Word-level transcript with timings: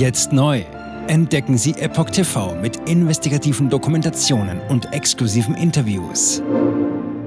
Jetzt 0.00 0.32
neu. 0.32 0.64
Entdecken 1.08 1.58
Sie 1.58 1.72
Epoch 1.72 2.08
TV 2.08 2.54
mit 2.54 2.88
investigativen 2.88 3.68
Dokumentationen 3.68 4.58
und 4.70 4.94
exklusiven 4.94 5.54
Interviews. 5.54 6.42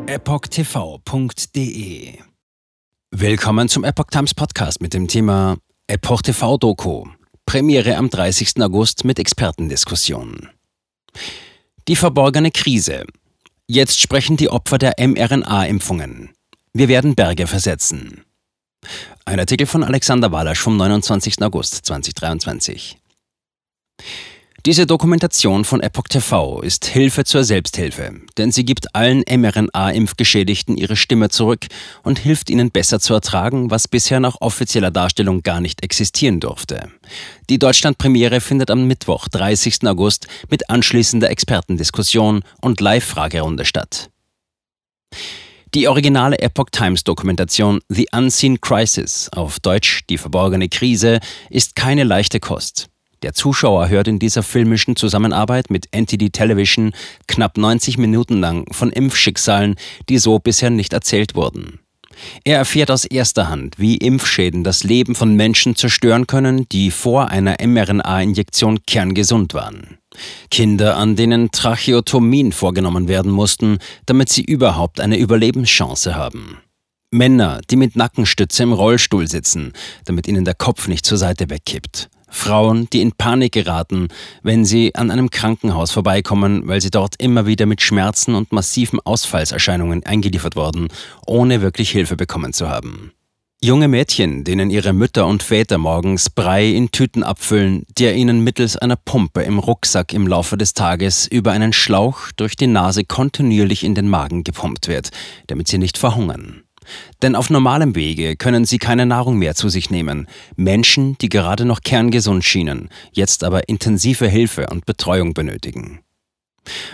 EpochTV.de 0.07 1.43
Willkommen 3.11 3.69
zum 3.69 3.83
Epoch 3.83 4.07
Times 4.09 4.33
Podcast 4.33 4.81
mit 4.81 4.95
dem 4.95 5.07
Thema 5.07 5.57
Epoch 5.85 6.23
TV 6.23 6.57
Doku. 6.57 7.05
Premiere 7.45 7.95
am 7.95 8.09
30. 8.09 8.59
August 8.63 9.05
mit 9.05 9.19
Expertendiskussionen. 9.19 10.49
Die 11.87 11.95
verborgene 11.95 12.49
Krise. 12.49 13.05
Jetzt 13.67 14.01
sprechen 14.01 14.35
die 14.35 14.49
Opfer 14.49 14.79
der 14.79 14.95
mRNA-Impfungen. 14.97 16.31
Wir 16.73 16.87
werden 16.87 17.13
Berge 17.13 17.45
versetzen. 17.45 18.23
Ein 19.25 19.39
Artikel 19.39 19.67
von 19.67 19.83
Alexander 19.83 20.31
Walasch 20.31 20.59
vom 20.59 20.77
29. 20.77 21.41
August 21.41 21.85
2023. 21.85 22.97
Diese 24.65 24.85
Dokumentation 24.85 25.65
von 25.65 25.81
Epoch 25.81 26.07
TV 26.07 26.61
ist 26.61 26.85
Hilfe 26.85 27.25
zur 27.25 27.43
Selbsthilfe, 27.43 28.21
denn 28.37 28.53
sie 28.53 28.63
gibt 28.63 28.95
allen 28.95 29.21
mRNA-Impfgeschädigten 29.29 30.77
ihre 30.77 30.95
Stimme 30.95 31.27
zurück 31.27 31.67
und 32.01 32.17
hilft 32.17 32.49
ihnen 32.49 32.71
besser 32.71 33.01
zu 33.01 33.13
ertragen, 33.13 33.71
was 33.71 33.89
bisher 33.89 34.21
nach 34.21 34.37
offizieller 34.39 34.89
Darstellung 34.89 35.43
gar 35.43 35.59
nicht 35.59 35.83
existieren 35.83 36.39
durfte. 36.39 36.89
Die 37.49 37.59
Deutschland-Premiere 37.59 38.39
findet 38.39 38.71
am 38.71 38.87
Mittwoch, 38.87 39.27
30. 39.27 39.85
August, 39.85 40.27
mit 40.49 40.69
anschließender 40.69 41.29
Expertendiskussion 41.29 42.43
und 42.61 42.79
Live-Fragerunde 42.79 43.65
statt. 43.65 44.11
Die 45.73 45.87
originale 45.87 46.37
Epoch 46.37 46.69
Times 46.71 47.03
Dokumentation 47.03 47.79
The 47.89 48.07
Unseen 48.11 48.61
Crisis, 48.61 49.27
auf 49.33 49.59
Deutsch 49.59 50.01
Die 50.07 50.19
verborgene 50.19 50.69
Krise, 50.69 51.19
ist 51.49 51.75
keine 51.75 52.03
leichte 52.03 52.39
Kost. 52.39 52.89
Der 53.23 53.33
Zuschauer 53.33 53.89
hört 53.89 54.07
in 54.07 54.19
dieser 54.19 54.43
filmischen 54.43 54.95
Zusammenarbeit 54.95 55.71
mit 55.71 55.87
NTD 55.91 56.29
Television 56.29 56.93
knapp 57.27 57.57
90 57.57 57.97
Minuten 57.97 58.39
lang 58.39 58.71
von 58.71 58.91
Impfschicksalen, 58.91 59.73
die 60.09 60.19
so 60.19 60.37
bisher 60.37 60.69
nicht 60.69 60.93
erzählt 60.93 61.33
wurden. 61.33 61.79
Er 62.43 62.57
erfährt 62.57 62.91
aus 62.91 63.05
erster 63.05 63.49
Hand, 63.49 63.79
wie 63.79 63.97
Impfschäden 63.97 64.63
das 64.63 64.83
Leben 64.83 65.15
von 65.15 65.35
Menschen 65.35 65.75
zerstören 65.75 66.27
können, 66.27 66.67
die 66.69 66.91
vor 66.91 67.29
einer 67.29 67.55
mRNA-Injektion 67.65 68.85
kerngesund 68.85 69.53
waren. 69.53 69.97
Kinder, 70.51 70.97
an 70.97 71.15
denen 71.15 71.51
Tracheotomien 71.51 72.51
vorgenommen 72.51 73.07
werden 73.07 73.31
mussten, 73.31 73.79
damit 74.05 74.29
sie 74.29 74.43
überhaupt 74.43 74.99
eine 74.99 75.17
Überlebenschance 75.17 76.15
haben. 76.15 76.59
Männer, 77.11 77.61
die 77.69 77.75
mit 77.75 77.95
Nackenstütze 77.95 78.63
im 78.63 78.73
Rollstuhl 78.73 79.27
sitzen, 79.27 79.73
damit 80.05 80.27
ihnen 80.27 80.45
der 80.45 80.55
Kopf 80.55 80.87
nicht 80.87 81.05
zur 81.05 81.17
Seite 81.17 81.49
wegkippt. 81.49 82.09
Frauen, 82.33 82.87
die 82.91 83.01
in 83.01 83.11
Panik 83.11 83.53
geraten, 83.53 84.07
wenn 84.41 84.65
sie 84.65 84.95
an 84.95 85.11
einem 85.11 85.29
Krankenhaus 85.29 85.91
vorbeikommen, 85.91 86.67
weil 86.67 86.81
sie 86.81 86.89
dort 86.89 87.15
immer 87.19 87.45
wieder 87.45 87.65
mit 87.65 87.81
Schmerzen 87.81 88.35
und 88.35 88.51
massiven 88.51 88.99
Ausfallserscheinungen 88.99 90.05
eingeliefert 90.05 90.55
wurden, 90.55 90.87
ohne 91.25 91.61
wirklich 91.61 91.91
Hilfe 91.91 92.15
bekommen 92.17 92.51
zu 92.51 92.69
haben. 92.69 93.11
Junge 93.63 93.87
Mädchen, 93.87 94.43
denen 94.43 94.69
ihre 94.69 94.91
Mütter 94.91 95.25
und 95.25 95.41
Väter 95.41 95.77
morgens 95.77 96.29
Brei 96.29 96.67
in 96.67 96.91
Tüten 96.91 97.23
abfüllen, 97.23 97.85
der 97.97 98.13
ihnen 98.15 98.43
mittels 98.43 98.75
einer 98.75 98.97
Pumpe 98.97 99.43
im 99.43 99.57
Rucksack 99.57 100.11
im 100.11 100.27
Laufe 100.27 100.57
des 100.57 100.73
Tages 100.73 101.27
über 101.27 101.53
einen 101.53 101.71
Schlauch 101.71 102.33
durch 102.35 102.57
die 102.57 102.67
Nase 102.67 103.05
kontinuierlich 103.05 103.85
in 103.85 103.95
den 103.95 104.09
Magen 104.09 104.43
gepumpt 104.43 104.89
wird, 104.89 105.11
damit 105.47 105.69
sie 105.69 105.77
nicht 105.77 105.97
verhungern. 105.97 106.63
Denn 107.21 107.35
auf 107.35 107.49
normalem 107.49 107.95
Wege 107.95 108.35
können 108.35 108.65
sie 108.65 108.79
keine 108.79 109.05
Nahrung 109.05 109.37
mehr 109.37 109.55
zu 109.55 109.69
sich 109.69 109.89
nehmen. 109.89 110.27
Menschen, 110.55 111.17
die 111.19 111.29
gerade 111.29 111.65
noch 111.65 111.81
kerngesund 111.81 112.43
schienen, 112.43 112.89
jetzt 113.11 113.43
aber 113.43 113.69
intensive 113.69 114.27
Hilfe 114.27 114.67
und 114.67 114.85
Betreuung 114.85 115.33
benötigen. 115.33 116.01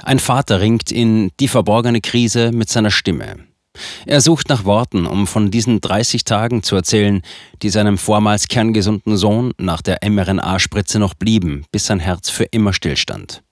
Ein 0.04 0.20
Vater 0.20 0.62
ringt 0.62 0.92
in 0.92 1.32
Die 1.40 1.48
verborgene 1.48 2.02
Krise 2.02 2.52
mit 2.52 2.70
seiner 2.70 2.92
Stimme. 2.92 3.38
Er 4.06 4.22
sucht 4.22 4.50
nach 4.50 4.66
Worten, 4.66 5.06
um 5.06 5.28
von 5.28 5.52
diesen 5.52 5.80
30 5.80 6.24
Tagen 6.24 6.64
zu 6.64 6.76
erzählen, 6.76 7.22
die 7.62 7.70
seinem 7.70 7.98
vormals 7.98 8.48
kerngesunden 8.48 9.16
Sohn 9.16 9.54
nach 9.58 9.82
der 9.82 10.00
mRNA-Spritze 10.04 11.00
noch 11.00 11.14
blieben, 11.14 11.66
bis 11.72 11.86
sein 11.86 12.00
Herz 12.00 12.30
für 12.30 12.46
immer 12.46 12.74
stillstand. 12.74 13.44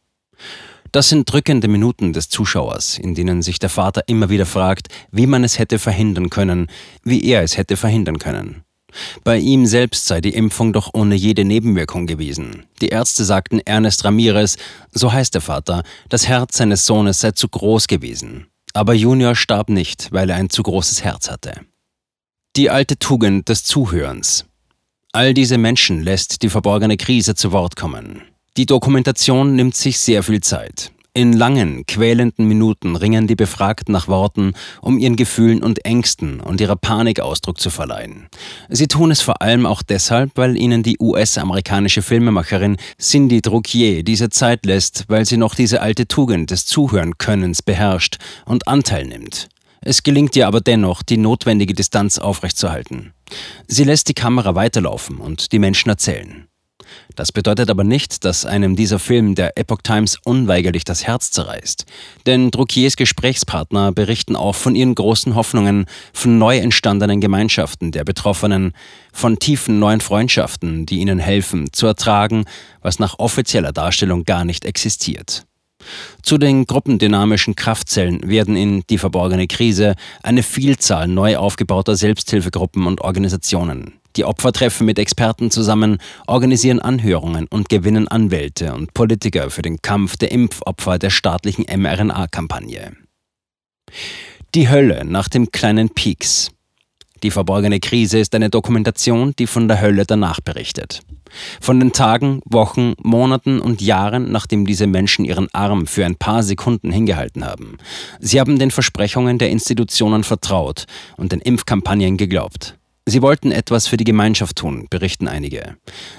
Das 0.92 1.10
sind 1.10 1.32
drückende 1.32 1.68
Minuten 1.68 2.14
des 2.14 2.30
Zuschauers, 2.30 2.98
in 2.98 3.14
denen 3.14 3.42
sich 3.42 3.60
der 3.60 3.70
Vater 3.70 4.04
immer 4.08 4.30
wieder 4.30 4.46
fragt, 4.46 4.88
wie 5.12 5.28
man 5.28 5.44
es 5.44 5.60
hätte 5.60 5.80
verhindern 5.80 6.30
können, 6.30 6.68
wie 7.04 7.24
er 7.26 7.44
es 7.44 7.58
hätte 7.58 7.78
verhindern 7.78 8.20
können. 8.20 8.64
Bei 9.24 9.38
ihm 9.38 9.66
selbst 9.66 10.06
sei 10.06 10.22
die 10.22 10.34
Impfung 10.34 10.74
doch 10.74 10.94
ohne 10.94 11.16
jede 11.16 11.44
Nebenwirkung 11.44 12.08
gewesen. 12.08 12.66
Die 12.82 12.88
Ärzte 12.88 13.26
sagten 13.26 13.60
Ernest 13.66 14.06
Ramirez, 14.06 14.58
so 14.92 15.12
heißt 15.12 15.34
der 15.34 15.42
Vater, 15.42 15.84
das 16.10 16.28
Herz 16.28 16.58
seines 16.58 16.86
Sohnes 16.86 17.20
sei 17.20 17.32
zu 17.32 17.48
groß 17.50 17.88
gewesen. 17.88 18.48
Aber 18.74 18.94
Junior 18.94 19.36
starb 19.36 19.70
nicht, 19.70 20.12
weil 20.12 20.30
er 20.30 20.38
ein 20.38 20.50
zu 20.50 20.64
großes 20.64 21.04
Herz 21.04 21.30
hatte. 21.30 21.62
Die 22.56 22.70
alte 22.70 22.98
Tugend 22.98 23.50
des 23.50 23.64
Zuhörens. 23.64 24.46
All 25.12 25.34
diese 25.34 25.58
Menschen 25.58 26.02
lässt 26.02 26.42
die 26.44 26.50
verborgene 26.50 26.98
Krise 26.98 27.36
zu 27.36 27.52
Wort 27.52 27.76
kommen. 27.76 28.24
Die 28.58 28.66
Dokumentation 28.66 29.56
nimmt 29.56 29.76
sich 29.76 30.00
sehr 30.00 30.24
viel 30.24 30.42
Zeit. 30.42 30.92
In 31.14 31.32
langen, 31.34 31.86
quälenden 31.86 32.48
Minuten 32.48 32.96
ringen 32.96 33.28
die 33.28 33.36
Befragten 33.36 33.92
nach 33.92 34.08
Worten, 34.08 34.54
um 34.82 34.98
ihren 34.98 35.16
Gefühlen 35.16 35.62
und 35.62 35.86
Ängsten 35.86 36.40
und 36.40 36.60
ihrer 36.60 36.76
Panik 36.76 37.20
Ausdruck 37.20 37.60
zu 37.60 37.70
verleihen. 37.70 38.28
Sie 38.70 38.88
tun 38.88 39.12
es 39.12 39.22
vor 39.22 39.44
allem 39.44 39.68
auch 39.68 39.84
deshalb, 39.84 40.32
weil 40.36 40.58
ihnen 40.58 40.82
die 40.82 40.98
US-amerikanische 41.00 42.02
Filmemacherin 42.02 42.78
Cindy 43.00 43.44
Druckier 43.44 44.04
diese 44.04 44.30
Zeit 44.30 44.66
lässt, 44.66 45.06
weil 45.08 45.26
sie 45.26 45.38
noch 45.38 45.54
diese 45.54 45.82
alte 45.84 46.08
Tugend 46.08 46.50
des 46.50 46.66
Zuhörenkönnens 46.66 47.62
beherrscht 47.62 48.18
und 48.46 48.68
Anteil 48.68 49.06
nimmt. 49.06 49.50
Es 49.82 50.02
gelingt 50.02 50.36
ihr 50.36 50.48
aber 50.48 50.62
dennoch, 50.62 51.04
die 51.04 51.18
notwendige 51.18 51.76
Distanz 51.76 52.18
aufrechtzuerhalten. 52.18 53.14
Sie 53.68 53.84
lässt 53.84 54.10
die 54.10 54.16
Kamera 54.16 54.56
weiterlaufen 54.56 55.18
und 55.18 55.52
die 55.52 55.60
Menschen 55.60 55.90
erzählen. 55.90 56.47
Das 57.18 57.32
bedeutet 57.32 57.72
aber 57.72 57.84
nicht, 57.84 58.26
dass 58.26 58.46
einem 58.46 58.76
dieser 58.76 59.00
Film 59.00 59.34
der 59.34 59.58
Epoch 59.58 59.82
Times 59.82 60.20
unweigerlich 60.24 60.84
das 60.84 61.08
Herz 61.08 61.32
zerreißt. 61.32 61.86
Denn 62.28 62.52
Druckiers 62.52 62.96
Gesprächspartner 62.96 63.92
berichten 63.92 64.36
auch 64.36 64.54
von 64.54 64.76
ihren 64.76 64.94
großen 64.94 65.34
Hoffnungen, 65.34 65.88
von 66.14 66.38
neu 66.38 66.60
entstandenen 66.60 67.20
Gemeinschaften 67.20 67.92
der 67.92 68.04
Betroffenen, 68.04 68.74
von 69.12 69.40
tiefen 69.40 69.80
neuen 69.80 70.00
Freundschaften, 70.00 70.86
die 70.86 71.00
ihnen 71.00 71.18
helfen, 71.18 71.74
zu 71.74 71.88
ertragen, 71.88 72.46
was 72.84 73.00
nach 73.00 73.18
offizieller 73.18 73.72
Darstellung 73.72 74.24
gar 74.24 74.46
nicht 74.46 74.64
existiert. 74.64 75.44
Zu 76.22 76.38
den 76.38 76.68
gruppendynamischen 76.68 77.56
Kraftzellen 77.56 78.30
werden 78.30 78.56
in 78.56 78.84
Die 78.92 79.00
verborgene 79.00 79.48
Krise 79.48 79.96
eine 80.22 80.44
Vielzahl 80.44 81.08
neu 81.08 81.38
aufgebauter 81.38 81.96
Selbsthilfegruppen 81.96 82.86
und 82.86 83.02
Organisationen. 83.02 83.94
Die 84.18 84.26
Opfer 84.26 84.52
treffen 84.52 84.86
mit 84.86 84.98
Experten 84.98 85.52
zusammen, 85.52 86.00
organisieren 86.26 86.80
Anhörungen 86.80 87.46
und 87.50 87.70
gewinnen 87.70 88.08
Anwälte 88.08 88.74
und 88.74 88.94
Politiker 88.96 89.52
für 89.52 89.62
den 89.62 89.82
Kampf 89.84 90.18
der 90.18 90.32
Impfopfer 90.32 90.98
der 90.98 91.12
staatlichen 91.12 91.66
mRNA-Kampagne. 91.70 92.94
Die 94.56 94.70
Hölle 94.70 95.06
nach 95.06 95.30
dem 95.30 95.52
kleinen 95.52 95.90
Peaks. 95.90 96.50
Die 97.22 97.32
verborgene 97.32 97.80
Krise 97.80 98.18
ist 98.18 98.34
eine 98.34 98.50
Dokumentation, 98.50 99.34
die 99.38 99.48
von 99.48 99.68
der 99.68 99.82
Hölle 99.82 100.06
danach 100.06 100.40
berichtet. 100.40 101.02
Von 101.62 101.80
den 101.80 101.92
Tagen, 101.92 102.42
Wochen, 102.46 102.94
Monaten 103.02 103.60
und 103.60 103.82
Jahren, 103.82 104.32
nachdem 104.32 104.66
diese 104.66 104.88
Menschen 104.88 105.26
ihren 105.26 105.48
Arm 105.54 105.86
für 105.86 106.06
ein 106.06 106.16
paar 106.16 106.42
Sekunden 106.42 106.92
hingehalten 106.92 107.46
haben. 107.46 107.78
Sie 108.20 108.40
haben 108.40 108.58
den 108.58 108.72
Versprechungen 108.72 109.38
der 109.38 109.50
Institutionen 109.50 110.24
vertraut 110.24 110.86
und 111.18 111.32
den 111.32 111.42
Impfkampagnen 111.42 112.18
geglaubt. 112.18 112.78
Sie 113.10 113.22
wollten 113.22 113.54
etwas 113.54 113.88
für 113.88 113.96
die 113.96 114.04
Gemeinschaft 114.04 114.58
tun, 114.58 114.88
berichten 114.90 115.30
einige. 115.30 115.78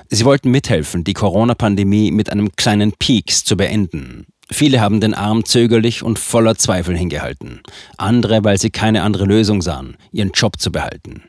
Sie 0.09 0.25
wollten 0.25 0.51
mithelfen, 0.51 1.05
die 1.05 1.13
Corona-Pandemie 1.13 2.11
mit 2.11 2.33
einem 2.33 2.57
kleinen 2.57 2.93
Peaks 2.93 3.45
zu 3.45 3.59
beenden. 3.59 4.25
Viele 4.51 4.81
haben 4.81 4.99
den 4.99 5.13
Arm 5.13 5.45
zögerlich 5.45 6.03
und 6.03 6.19
voller 6.19 6.57
Zweifel 6.57 6.97
hingehalten. 6.97 7.61
Andere, 7.99 8.43
weil 8.43 8.57
sie 8.57 8.71
keine 8.71 9.03
andere 9.03 9.27
Lösung 9.27 9.61
sahen, 9.61 9.99
ihren 10.13 10.31
Job 10.31 10.59
zu 10.59 10.73
behalten. 10.73 11.25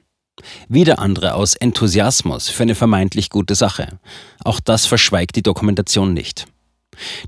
Wieder 0.69 0.99
andere 0.99 1.33
aus 1.33 1.55
Enthusiasmus 1.55 2.47
für 2.47 2.63
eine 2.63 2.75
vermeintlich 2.75 3.29
gute 3.29 3.55
Sache. 3.55 3.99
Auch 4.45 4.61
das 4.61 4.85
verschweigt 4.85 5.35
die 5.35 5.43
Dokumentation 5.43 6.13
nicht. 6.13 6.47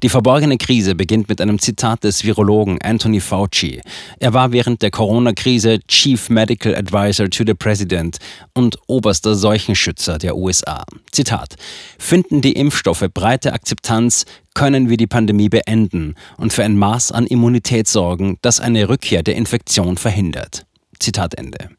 Die 0.03 0.09
verborgene 0.09 0.57
Krise 0.57 0.95
beginnt 0.95 1.29
mit 1.29 1.41
einem 1.41 1.59
Zitat 1.59 2.03
des 2.03 2.23
Virologen 2.23 2.81
Anthony 2.81 3.19
Fauci. 3.19 3.81
Er 4.19 4.33
war 4.33 4.51
während 4.51 4.81
der 4.81 4.91
Corona-Krise 4.91 5.79
Chief 5.87 6.29
Medical 6.29 6.75
Advisor 6.75 7.29
to 7.29 7.43
the 7.45 7.53
President 7.53 8.17
und 8.53 8.77
oberster 8.87 9.35
Seuchenschützer 9.35 10.17
der 10.17 10.35
USA. 10.35 10.83
Zitat: 11.11 11.55
Finden 11.97 12.41
die 12.41 12.53
Impfstoffe 12.53 13.05
breite 13.13 13.53
Akzeptanz, 13.53 14.25
können 14.53 14.89
wir 14.89 14.97
die 14.97 15.07
Pandemie 15.07 15.49
beenden 15.49 16.15
und 16.37 16.53
für 16.53 16.63
ein 16.63 16.77
Maß 16.77 17.11
an 17.11 17.25
Immunität 17.25 17.87
sorgen, 17.87 18.37
das 18.41 18.59
eine 18.59 18.89
Rückkehr 18.89 19.23
der 19.23 19.35
Infektion 19.35 19.97
verhindert. 19.97 20.65
Zitat 20.99 21.35
Ende. 21.35 21.69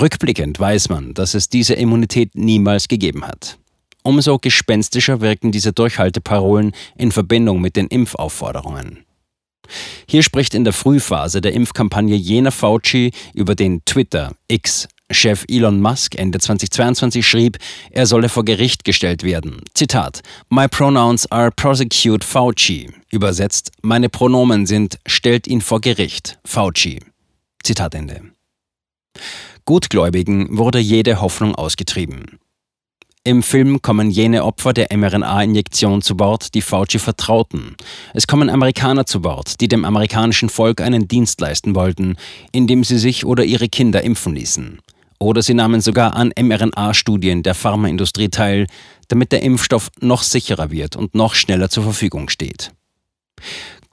Rückblickend 0.00 0.58
weiß 0.58 0.88
man, 0.88 1.14
dass 1.14 1.34
es 1.34 1.48
diese 1.48 1.74
Immunität 1.74 2.34
niemals 2.34 2.88
gegeben 2.88 3.26
hat. 3.26 3.58
Umso 4.04 4.38
gespenstischer 4.38 5.22
wirken 5.22 5.50
diese 5.50 5.72
Durchhalteparolen 5.72 6.72
in 6.96 7.10
Verbindung 7.10 7.60
mit 7.60 7.74
den 7.74 7.88
Impfaufforderungen. 7.88 9.04
Hier 10.06 10.22
spricht 10.22 10.54
in 10.54 10.64
der 10.64 10.74
Frühphase 10.74 11.40
der 11.40 11.54
Impfkampagne 11.54 12.14
jener 12.14 12.52
Fauci, 12.52 13.12
über 13.32 13.54
den 13.54 13.82
Twitter, 13.86 14.34
X, 14.46 14.88
Chef 15.10 15.44
Elon 15.48 15.80
Musk 15.80 16.18
Ende 16.18 16.38
2022 16.38 17.26
schrieb, 17.26 17.58
er 17.90 18.06
solle 18.06 18.28
vor 18.28 18.44
Gericht 18.44 18.84
gestellt 18.84 19.22
werden. 19.22 19.62
Zitat: 19.74 20.20
My 20.50 20.68
pronouns 20.68 21.30
are 21.30 21.50
prosecute 21.50 22.24
Fauci. 22.24 22.90
Übersetzt: 23.10 23.70
Meine 23.82 24.10
Pronomen 24.10 24.66
sind 24.66 24.98
stellt 25.06 25.46
ihn 25.46 25.60
vor 25.60 25.80
Gericht, 25.80 26.38
Fauci. 26.44 27.00
Zitat 27.62 27.94
Ende. 27.94 28.20
Gutgläubigen 29.64 30.58
wurde 30.58 30.78
jede 30.78 31.20
Hoffnung 31.22 31.54
ausgetrieben. 31.54 32.38
Im 33.26 33.42
Film 33.42 33.80
kommen 33.80 34.10
jene 34.10 34.44
Opfer 34.44 34.74
der 34.74 34.94
mRNA-Injektion 34.94 36.02
zu 36.02 36.14
Bord, 36.14 36.52
die 36.52 36.60
Fauci 36.60 36.98
vertrauten. 36.98 37.74
Es 38.12 38.26
kommen 38.26 38.50
Amerikaner 38.50 39.06
zu 39.06 39.22
Bord, 39.22 39.62
die 39.62 39.68
dem 39.68 39.86
amerikanischen 39.86 40.50
Volk 40.50 40.82
einen 40.82 41.08
Dienst 41.08 41.40
leisten 41.40 41.74
wollten, 41.74 42.18
indem 42.52 42.84
sie 42.84 42.98
sich 42.98 43.24
oder 43.24 43.42
ihre 43.42 43.70
Kinder 43.70 44.02
impfen 44.02 44.34
ließen. 44.34 44.78
Oder 45.18 45.40
sie 45.40 45.54
nahmen 45.54 45.80
sogar 45.80 46.14
an 46.16 46.34
mRNA-Studien 46.38 47.42
der 47.42 47.54
Pharmaindustrie 47.54 48.28
teil, 48.28 48.66
damit 49.08 49.32
der 49.32 49.40
Impfstoff 49.40 49.88
noch 50.02 50.22
sicherer 50.22 50.70
wird 50.70 50.94
und 50.94 51.14
noch 51.14 51.34
schneller 51.34 51.70
zur 51.70 51.84
Verfügung 51.84 52.28
steht. 52.28 52.72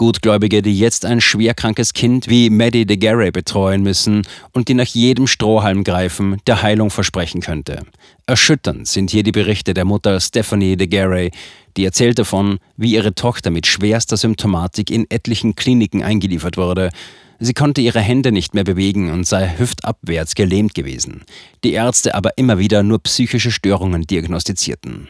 Gutgläubige, 0.01 0.63
die 0.63 0.75
jetzt 0.75 1.05
ein 1.05 1.21
schwerkrankes 1.21 1.93
Kind 1.93 2.27
wie 2.27 2.49
Maddie 2.49 2.87
de 2.87 2.97
Garay 2.97 3.29
betreuen 3.29 3.83
müssen 3.83 4.23
und 4.51 4.67
die 4.67 4.73
nach 4.73 4.87
jedem 4.87 5.27
Strohhalm 5.27 5.83
greifen, 5.83 6.37
der 6.47 6.63
Heilung 6.63 6.89
versprechen 6.89 7.39
könnte. 7.39 7.83
Erschütternd 8.25 8.87
sind 8.87 9.11
hier 9.11 9.21
die 9.21 9.31
Berichte 9.31 9.75
der 9.75 9.85
Mutter 9.85 10.19
Stephanie 10.19 10.75
de 10.75 10.87
Garay, 10.87 11.29
die 11.77 11.85
erzählt 11.85 12.17
davon, 12.17 12.57
wie 12.77 12.95
ihre 12.95 13.13
Tochter 13.13 13.51
mit 13.51 13.67
schwerster 13.67 14.17
Symptomatik 14.17 14.89
in 14.89 15.05
etlichen 15.11 15.53
Kliniken 15.53 16.01
eingeliefert 16.01 16.57
wurde. 16.57 16.89
Sie 17.37 17.53
konnte 17.53 17.81
ihre 17.81 17.99
Hände 18.01 18.31
nicht 18.31 18.55
mehr 18.55 18.63
bewegen 18.63 19.11
und 19.11 19.27
sei 19.27 19.53
hüftabwärts 19.55 20.33
gelähmt 20.33 20.73
gewesen. 20.73 21.25
Die 21.63 21.73
Ärzte 21.73 22.15
aber 22.15 22.39
immer 22.39 22.57
wieder 22.57 22.81
nur 22.81 23.03
psychische 23.03 23.51
Störungen 23.51 24.01
diagnostizierten. 24.01 25.09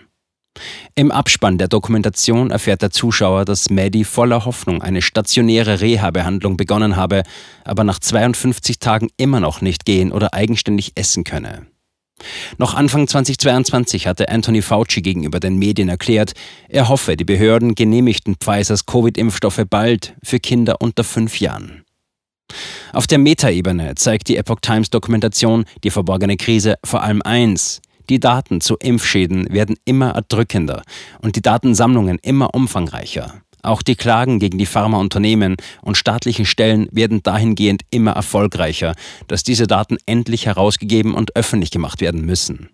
Im 0.95 1.11
Abspann 1.11 1.57
der 1.57 1.67
Dokumentation 1.67 2.51
erfährt 2.51 2.81
der 2.81 2.91
Zuschauer, 2.91 3.45
dass 3.45 3.69
Maddie 3.69 4.03
voller 4.03 4.45
Hoffnung 4.45 4.81
eine 4.81 5.01
stationäre 5.01 5.81
Reha-Behandlung 5.81 6.57
begonnen 6.57 6.95
habe, 6.95 7.23
aber 7.63 7.83
nach 7.83 7.99
52 7.99 8.79
Tagen 8.79 9.09
immer 9.17 9.39
noch 9.39 9.61
nicht 9.61 9.85
gehen 9.85 10.11
oder 10.11 10.33
eigenständig 10.33 10.91
essen 10.95 11.23
könne. 11.23 11.65
Noch 12.57 12.75
Anfang 12.75 13.07
2022 13.07 14.05
hatte 14.05 14.29
Anthony 14.29 14.61
Fauci 14.61 15.01
gegenüber 15.01 15.39
den 15.39 15.57
Medien 15.57 15.89
erklärt, 15.89 16.33
er 16.69 16.87
hoffe, 16.87 17.15
die 17.15 17.25
Behörden 17.25 17.73
genehmigten 17.73 18.35
Pfizers 18.35 18.85
Covid-Impfstoffe 18.85 19.63
bald 19.69 20.15
für 20.23 20.39
Kinder 20.39 20.81
unter 20.81 21.03
fünf 21.03 21.39
Jahren. 21.39 21.83
Auf 22.93 23.07
der 23.07 23.17
Metaebene 23.17 23.95
zeigt 23.95 24.27
die 24.27 24.37
Epoch 24.37 24.59
Times 24.61 24.89
Dokumentation 24.89 25.65
die 25.83 25.89
verborgene 25.89 26.37
Krise 26.37 26.75
vor 26.83 27.01
allem 27.01 27.21
eins, 27.21 27.81
die 28.09 28.19
Daten 28.19 28.61
zu 28.61 28.77
Impfschäden 28.77 29.51
werden 29.53 29.75
immer 29.85 30.11
erdrückender 30.11 30.83
und 31.21 31.35
die 31.35 31.41
Datensammlungen 31.41 32.19
immer 32.21 32.53
umfangreicher. 32.53 33.41
Auch 33.63 33.81
die 33.81 33.95
Klagen 33.95 34.39
gegen 34.39 34.57
die 34.57 34.65
Pharmaunternehmen 34.65 35.55
und 35.81 35.97
staatlichen 35.97 36.45
Stellen 36.45 36.87
werden 36.91 37.21
dahingehend 37.21 37.83
immer 37.91 38.11
erfolgreicher, 38.11 38.95
dass 39.27 39.43
diese 39.43 39.67
Daten 39.67 39.97
endlich 40.05 40.47
herausgegeben 40.47 41.13
und 41.13 41.35
öffentlich 41.35 41.71
gemacht 41.71 42.01
werden 42.01 42.25
müssen. 42.25 42.69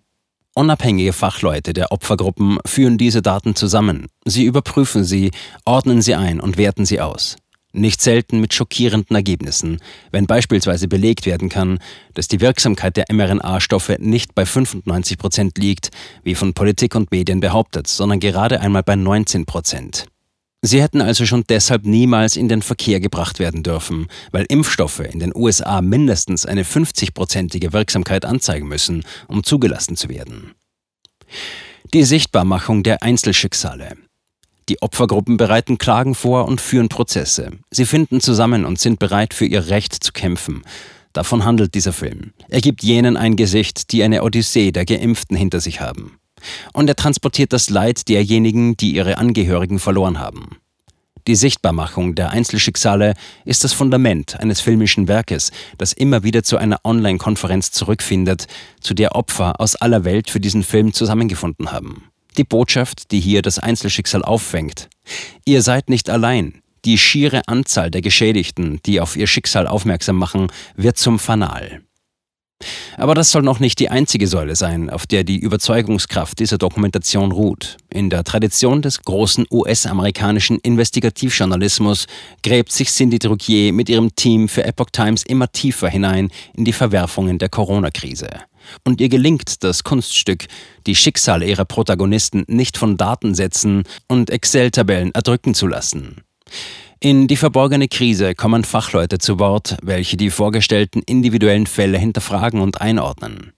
Unabhängige 0.54 1.12
Fachleute 1.12 1.72
der 1.72 1.92
Opfergruppen 1.92 2.58
führen 2.66 2.98
diese 2.98 3.22
Daten 3.22 3.54
zusammen. 3.54 4.06
Sie 4.24 4.44
überprüfen 4.44 5.04
sie, 5.04 5.30
ordnen 5.64 6.02
sie 6.02 6.14
ein 6.14 6.40
und 6.40 6.56
werten 6.56 6.84
sie 6.84 7.00
aus. 7.00 7.36
Nicht 7.72 8.00
selten 8.00 8.40
mit 8.40 8.54
schockierenden 8.54 9.14
Ergebnissen, 9.14 9.80
wenn 10.10 10.26
beispielsweise 10.26 10.88
belegt 10.88 11.26
werden 11.26 11.50
kann, 11.50 11.78
dass 12.14 12.26
die 12.26 12.40
Wirksamkeit 12.40 12.96
der 12.96 13.04
mRNA-Stoffe 13.12 13.98
nicht 14.00 14.34
bei 14.34 14.46
95 14.46 15.18
Prozent 15.18 15.58
liegt, 15.58 15.90
wie 16.24 16.34
von 16.34 16.54
Politik 16.54 16.94
und 16.94 17.10
Medien 17.10 17.40
behauptet, 17.40 17.86
sondern 17.86 18.20
gerade 18.20 18.60
einmal 18.60 18.82
bei 18.82 18.96
19 18.96 19.44
Prozent. 19.44 20.06
Sie 20.62 20.82
hätten 20.82 21.00
also 21.00 21.24
schon 21.24 21.44
deshalb 21.48 21.84
niemals 21.84 22.36
in 22.36 22.48
den 22.48 22.62
Verkehr 22.62 23.00
gebracht 23.00 23.38
werden 23.38 23.62
dürfen, 23.62 24.08
weil 24.32 24.44
Impfstoffe 24.48 25.00
in 25.00 25.20
den 25.20 25.32
USA 25.34 25.80
mindestens 25.80 26.46
eine 26.46 26.64
50-prozentige 26.64 27.72
Wirksamkeit 27.72 28.24
anzeigen 28.24 28.66
müssen, 28.66 29.04
um 29.28 29.44
zugelassen 29.44 29.96
zu 29.96 30.08
werden. 30.08 30.54
Die 31.94 32.02
Sichtbarmachung 32.02 32.82
der 32.82 33.02
Einzelschicksale. 33.02 33.96
Die 34.68 34.82
Opfergruppen 34.82 35.38
bereiten 35.38 35.78
Klagen 35.78 36.14
vor 36.14 36.46
und 36.46 36.60
führen 36.60 36.88
Prozesse. 36.88 37.52
Sie 37.70 37.86
finden 37.86 38.20
zusammen 38.20 38.64
und 38.66 38.78
sind 38.78 38.98
bereit, 38.98 39.32
für 39.32 39.46
ihr 39.46 39.68
Recht 39.68 39.94
zu 39.94 40.12
kämpfen. 40.12 40.62
Davon 41.14 41.44
handelt 41.44 41.74
dieser 41.74 41.94
Film. 41.94 42.32
Er 42.48 42.60
gibt 42.60 42.82
jenen 42.82 43.16
ein 43.16 43.36
Gesicht, 43.36 43.92
die 43.92 44.02
eine 44.02 44.22
Odyssee 44.22 44.70
der 44.70 44.84
Geimpften 44.84 45.36
hinter 45.36 45.60
sich 45.60 45.80
haben. 45.80 46.18
Und 46.72 46.88
er 46.88 46.96
transportiert 46.96 47.52
das 47.52 47.70
Leid 47.70 48.08
derjenigen, 48.08 48.76
die 48.76 48.94
ihre 48.94 49.18
Angehörigen 49.18 49.78
verloren 49.78 50.18
haben. 50.18 50.58
Die 51.26 51.34
Sichtbarmachung 51.34 52.14
der 52.14 52.30
Einzelschicksale 52.30 53.14
ist 53.44 53.64
das 53.64 53.72
Fundament 53.72 54.38
eines 54.40 54.60
filmischen 54.60 55.08
Werkes, 55.08 55.50
das 55.76 55.92
immer 55.92 56.22
wieder 56.22 56.42
zu 56.42 56.56
einer 56.56 56.80
Online-Konferenz 56.84 57.72
zurückfindet, 57.72 58.46
zu 58.80 58.94
der 58.94 59.14
Opfer 59.14 59.60
aus 59.60 59.76
aller 59.76 60.04
Welt 60.04 60.30
für 60.30 60.40
diesen 60.40 60.62
Film 60.62 60.92
zusammengefunden 60.92 61.72
haben. 61.72 62.04
Die 62.38 62.44
Botschaft, 62.44 63.10
die 63.10 63.20
hier 63.20 63.42
das 63.42 63.58
Einzelschicksal 63.58 64.22
auffängt. 64.22 64.88
Ihr 65.44 65.60
seid 65.60 65.90
nicht 65.90 66.08
allein. 66.08 66.62
Die 66.84 66.96
schiere 66.96 67.42
Anzahl 67.48 67.90
der 67.90 68.00
Geschädigten, 68.00 68.80
die 68.86 69.00
auf 69.00 69.16
ihr 69.16 69.26
Schicksal 69.26 69.66
aufmerksam 69.66 70.16
machen, 70.16 70.46
wird 70.76 70.96
zum 70.96 71.18
Fanal. 71.18 71.82
Aber 72.96 73.14
das 73.14 73.30
soll 73.30 73.42
noch 73.42 73.60
nicht 73.60 73.78
die 73.78 73.88
einzige 73.88 74.26
Säule 74.26 74.56
sein, 74.56 74.90
auf 74.90 75.06
der 75.06 75.22
die 75.22 75.38
Überzeugungskraft 75.38 76.38
dieser 76.38 76.58
Dokumentation 76.58 77.30
ruht. 77.30 77.76
In 77.90 78.10
der 78.10 78.24
Tradition 78.24 78.82
des 78.82 79.02
großen 79.02 79.46
US-amerikanischen 79.50 80.58
Investigativjournalismus 80.58 82.06
gräbt 82.42 82.72
sich 82.72 82.90
Cindy 82.90 83.18
Drugier 83.18 83.72
mit 83.72 83.88
ihrem 83.88 84.14
Team 84.16 84.48
für 84.48 84.64
Epoch 84.64 84.90
Times 84.90 85.22
immer 85.24 85.50
tiefer 85.50 85.88
hinein 85.88 86.30
in 86.54 86.64
die 86.64 86.72
Verwerfungen 86.72 87.38
der 87.38 87.48
Corona-Krise. 87.48 88.28
Und 88.84 89.00
ihr 89.00 89.08
gelingt 89.08 89.62
das 89.64 89.84
Kunststück, 89.84 90.46
die 90.86 90.94
Schicksale 90.94 91.46
ihrer 91.46 91.64
Protagonisten 91.64 92.44
nicht 92.46 92.76
von 92.76 92.96
Datensätzen 92.96 93.84
und 94.08 94.30
Excel-Tabellen 94.30 95.12
erdrücken 95.12 95.54
zu 95.54 95.66
lassen. 95.66 96.22
In 97.00 97.28
die 97.28 97.36
verborgene 97.36 97.86
Krise 97.86 98.34
kommen 98.34 98.64
Fachleute 98.64 99.18
zu 99.18 99.38
Wort, 99.38 99.76
welche 99.82 100.16
die 100.16 100.30
vorgestellten 100.30 101.02
individuellen 101.06 101.66
Fälle 101.66 101.98
hinterfragen 101.98 102.60
und 102.60 102.80
einordnen. 102.80 103.52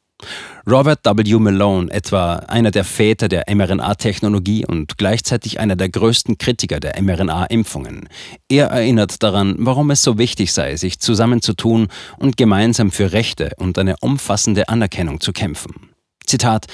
Robert 0.68 1.00
W. 1.04 1.38
Malone, 1.38 1.90
etwa 1.90 2.36
einer 2.36 2.70
der 2.70 2.84
Väter 2.84 3.28
der 3.28 3.44
mRNA-Technologie 3.48 4.66
und 4.66 4.98
gleichzeitig 4.98 5.58
einer 5.58 5.76
der 5.76 5.88
größten 5.88 6.38
Kritiker 6.38 6.80
der 6.80 7.00
mRNA-Impfungen. 7.00 8.08
Er 8.48 8.66
erinnert 8.66 9.22
daran, 9.22 9.56
warum 9.58 9.90
es 9.90 10.02
so 10.02 10.18
wichtig 10.18 10.52
sei, 10.52 10.76
sich 10.76 11.00
zusammenzutun 11.00 11.88
und 12.18 12.36
gemeinsam 12.36 12.90
für 12.90 13.12
Rechte 13.12 13.52
und 13.56 13.78
eine 13.78 13.96
umfassende 14.00 14.68
Anerkennung 14.68 15.20
zu 15.20 15.32
kämpfen. 15.32 15.90
Zitat 16.26 16.66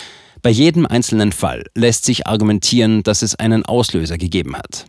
Bei 0.42 0.50
jedem 0.50 0.86
einzelnen 0.86 1.32
Fall 1.32 1.64
lässt 1.74 2.04
sich 2.04 2.26
argumentieren, 2.26 3.02
dass 3.02 3.22
es 3.22 3.36
einen 3.36 3.64
Auslöser 3.64 4.18
gegeben 4.18 4.56
hat. 4.56 4.86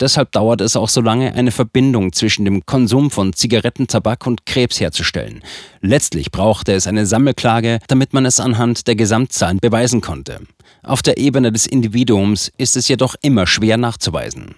Deshalb 0.00 0.32
dauert 0.32 0.60
es 0.60 0.76
auch 0.76 0.88
so 0.88 1.00
lange, 1.00 1.34
eine 1.34 1.50
Verbindung 1.50 2.12
zwischen 2.12 2.44
dem 2.44 2.66
Konsum 2.66 3.10
von 3.10 3.32
Zigaretten, 3.32 3.86
Tabak 3.86 4.26
und 4.26 4.46
Krebs 4.46 4.80
herzustellen. 4.80 5.42
Letztlich 5.80 6.30
brauchte 6.30 6.72
es 6.72 6.86
eine 6.86 7.06
Sammelklage, 7.06 7.78
damit 7.88 8.12
man 8.12 8.26
es 8.26 8.40
anhand 8.40 8.86
der 8.86 8.96
Gesamtzahlen 8.96 9.58
beweisen 9.60 10.00
konnte. 10.00 10.40
Auf 10.82 11.02
der 11.02 11.18
Ebene 11.18 11.52
des 11.52 11.66
Individuums 11.66 12.50
ist 12.56 12.76
es 12.76 12.88
jedoch 12.88 13.14
immer 13.22 13.46
schwer 13.46 13.76
nachzuweisen. 13.76 14.56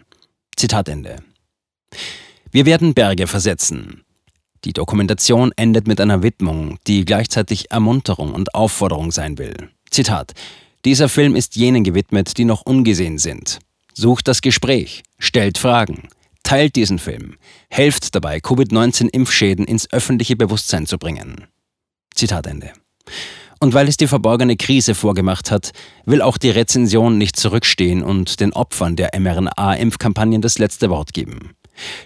Zitat 0.56 0.88
Ende. 0.88 1.16
Wir 2.50 2.66
werden 2.66 2.94
Berge 2.94 3.26
versetzen. 3.26 4.04
Die 4.64 4.72
Dokumentation 4.72 5.52
endet 5.56 5.86
mit 5.86 6.00
einer 6.00 6.22
Widmung, 6.22 6.78
die 6.86 7.04
gleichzeitig 7.04 7.70
Ermunterung 7.70 8.32
und 8.32 8.54
Aufforderung 8.54 9.12
sein 9.12 9.36
will. 9.36 9.54
Zitat 9.90 10.32
Dieser 10.84 11.08
Film 11.08 11.36
ist 11.36 11.56
jenen 11.56 11.84
gewidmet, 11.84 12.38
die 12.38 12.44
noch 12.44 12.62
ungesehen 12.64 13.18
sind. 13.18 13.58
Sucht 13.96 14.26
das 14.26 14.42
Gespräch, 14.42 15.04
stellt 15.20 15.56
Fragen, 15.56 16.08
teilt 16.42 16.74
diesen 16.74 16.98
Film, 16.98 17.36
helft 17.70 18.14
dabei, 18.14 18.38
Covid-19-Impfschäden 18.38 19.64
ins 19.64 19.90
öffentliche 19.92 20.34
Bewusstsein 20.34 20.86
zu 20.86 20.98
bringen. 20.98 21.46
Zitat 22.12 22.46
Ende. 22.46 22.72
Und 23.60 23.72
weil 23.72 23.86
es 23.86 23.96
die 23.96 24.08
verborgene 24.08 24.56
Krise 24.56 24.96
vorgemacht 24.96 25.52
hat, 25.52 25.70
will 26.04 26.22
auch 26.22 26.38
die 26.38 26.50
Rezension 26.50 27.18
nicht 27.18 27.36
zurückstehen 27.36 28.02
und 28.02 28.40
den 28.40 28.52
Opfern 28.52 28.96
der 28.96 29.10
mRNA-Impfkampagnen 29.18 30.42
das 30.42 30.58
letzte 30.58 30.90
Wort 30.90 31.12
geben. 31.12 31.54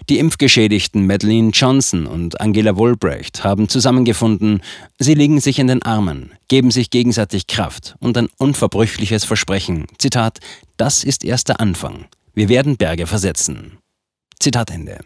Die 0.09 0.19
impfgeschädigten 0.19 1.05
Madeleine 1.05 1.51
Johnson 1.51 2.07
und 2.07 2.41
Angela 2.41 2.75
Wohlbrecht 2.75 3.43
haben 3.43 3.69
zusammengefunden, 3.69 4.61
sie 4.97 5.13
liegen 5.13 5.39
sich 5.39 5.59
in 5.59 5.67
den 5.67 5.83
Armen, 5.83 6.31
geben 6.47 6.71
sich 6.71 6.89
gegenseitig 6.89 7.47
Kraft 7.47 7.95
und 7.99 8.17
ein 8.17 8.29
unverbrüchliches 8.37 9.25
Versprechen. 9.25 9.85
Zitat, 9.97 10.39
das 10.77 11.03
ist 11.03 11.23
erst 11.23 11.49
der 11.49 11.59
Anfang. 11.59 12.05
Wir 12.33 12.49
werden 12.49 12.77
Berge 12.77 13.07
versetzen. 13.07 13.77
Zitat 14.39 14.71
Ende. 14.71 14.99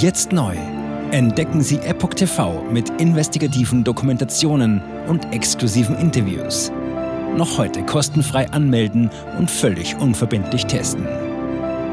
Jetzt 0.00 0.32
neu. 0.32 0.56
Entdecken 1.10 1.62
Sie 1.62 1.78
Epoch 1.78 2.14
TV 2.14 2.62
mit 2.70 2.90
investigativen 3.00 3.84
Dokumentationen 3.84 4.82
und 5.06 5.32
exklusiven 5.32 5.96
Interviews. 5.98 6.70
Noch 7.36 7.58
heute 7.58 7.82
kostenfrei 7.84 8.50
anmelden 8.50 9.10
und 9.38 9.50
völlig 9.50 9.96
unverbindlich 9.96 10.66
testen. 10.66 11.25